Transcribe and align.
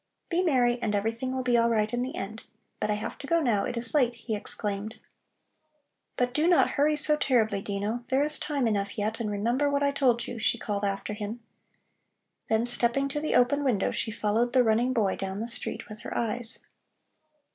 Be 0.29 0.41
merry 0.41 0.81
and 0.81 0.95
everything 0.95 1.31
will 1.31 1.43
be 1.43 1.55
all 1.59 1.69
right 1.69 1.93
in 1.93 2.01
the 2.01 2.15
end. 2.15 2.41
But 2.79 2.89
I 2.89 2.95
have 2.95 3.19
to 3.19 3.27
go 3.27 3.39
now, 3.39 3.65
it 3.65 3.77
is 3.77 3.93
late," 3.93 4.15
he 4.15 4.35
exclaimed. 4.35 4.99
"But 6.17 6.33
do 6.33 6.47
not 6.47 6.71
hurry 6.71 6.95
so 6.95 7.15
terribly, 7.15 7.61
Dino, 7.61 8.03
there 8.09 8.23
is 8.23 8.39
time 8.39 8.65
enough 8.65 8.97
yet, 8.97 9.19
and 9.19 9.29
remember 9.29 9.69
what 9.69 9.83
I 9.83 9.91
told 9.91 10.25
you," 10.25 10.39
she 10.39 10.57
called 10.57 10.83
after 10.85 11.13
him. 11.13 11.41
Then 12.49 12.65
stepping 12.65 13.09
to 13.09 13.19
the 13.19 13.35
open 13.35 13.63
window, 13.63 13.91
she 13.91 14.09
followed 14.09 14.53
the 14.53 14.63
running 14.63 14.91
boy 14.91 15.17
down 15.17 15.39
the 15.39 15.47
street 15.47 15.87
with 15.87 15.99
her 15.99 16.17
eyes. 16.17 16.65